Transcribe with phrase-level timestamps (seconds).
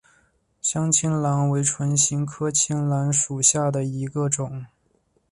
[0.63, 4.65] 香青兰为唇形科青兰属下的一个种。